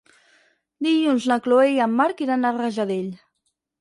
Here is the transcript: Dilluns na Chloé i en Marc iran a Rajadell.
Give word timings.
Dilluns 0.87 1.27
na 1.31 1.37
Chloé 1.47 1.69
i 1.73 1.77
en 1.87 1.93
Marc 1.99 2.25
iran 2.29 2.49
a 2.49 2.53
Rajadell. 2.59 3.13